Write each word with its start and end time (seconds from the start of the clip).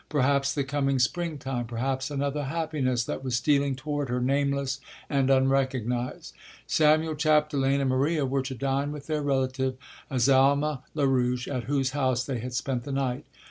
Perhaps 0.09 0.55
the 0.55 0.63
coming 0.63 0.97
springtime... 0.97 1.65
perhaps 1.65 2.09
another 2.09 2.45
happiness 2.45 3.03
that 3.03 3.23
was 3.23 3.35
stealing 3.35 3.75
toward 3.75 4.09
her, 4.09 4.19
nameless 4.19 4.79
and 5.11 5.29
unrecognized. 5.29 6.33
Samuel 6.65 7.13
Chapdelaine 7.13 7.81
and 7.81 7.89
Maria 7.91 8.25
were 8.25 8.41
to 8.41 8.55
dine 8.55 8.91
with 8.91 9.05
their 9.05 9.21
relative 9.21 9.77
Azalma 10.09 10.81
Larouche, 10.95 11.47
at 11.47 11.65
whose 11.65 11.91
house 11.91 12.23
they 12.23 12.39
had 12.39 12.55
spent 12.55 12.83
the 12.83 12.91
night. 12.91 13.25